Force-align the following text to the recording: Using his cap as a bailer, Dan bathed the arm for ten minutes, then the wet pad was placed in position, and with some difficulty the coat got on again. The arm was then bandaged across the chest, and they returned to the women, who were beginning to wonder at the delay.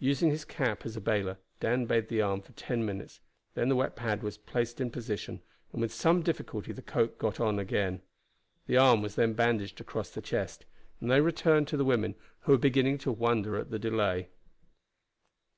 Using 0.00 0.28
his 0.28 0.44
cap 0.44 0.84
as 0.84 0.98
a 0.98 1.00
bailer, 1.00 1.38
Dan 1.58 1.86
bathed 1.86 2.08
the 2.10 2.20
arm 2.20 2.42
for 2.42 2.52
ten 2.52 2.84
minutes, 2.84 3.20
then 3.54 3.70
the 3.70 3.74
wet 3.74 3.96
pad 3.96 4.22
was 4.22 4.36
placed 4.36 4.82
in 4.82 4.90
position, 4.90 5.40
and 5.72 5.80
with 5.80 5.94
some 5.94 6.20
difficulty 6.22 6.72
the 6.74 6.82
coat 6.82 7.16
got 7.16 7.40
on 7.40 7.58
again. 7.58 8.02
The 8.66 8.76
arm 8.76 9.00
was 9.00 9.14
then 9.14 9.32
bandaged 9.32 9.80
across 9.80 10.10
the 10.10 10.20
chest, 10.20 10.66
and 11.00 11.10
they 11.10 11.22
returned 11.22 11.68
to 11.68 11.78
the 11.78 11.86
women, 11.86 12.16
who 12.40 12.52
were 12.52 12.58
beginning 12.58 12.98
to 12.98 13.10
wonder 13.12 13.56
at 13.56 13.70
the 13.70 13.78
delay. 13.78 14.28